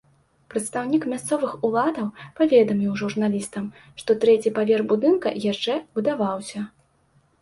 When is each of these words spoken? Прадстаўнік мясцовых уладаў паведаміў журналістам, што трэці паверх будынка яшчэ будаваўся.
Прадстаўнік 0.51 1.03
мясцовых 1.11 1.51
уладаў 1.67 2.07
паведаміў 2.41 2.97
журналістам, 3.03 3.69
што 4.03 4.11
трэці 4.25 4.55
паверх 4.59 4.83
будынка 4.93 5.37
яшчэ 5.51 5.73
будаваўся. 6.01 6.59